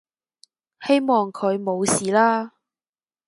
[0.83, 2.53] 希望佢冇事啦